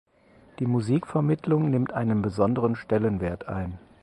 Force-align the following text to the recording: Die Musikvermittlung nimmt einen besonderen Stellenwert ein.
Die 0.57 0.65
Musikvermittlung 0.65 1.69
nimmt 1.69 1.93
einen 1.93 2.23
besonderen 2.23 2.75
Stellenwert 2.75 3.47
ein. 3.47 3.77